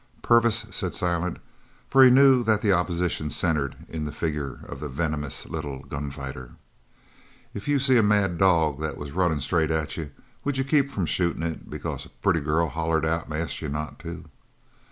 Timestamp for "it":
11.43-11.69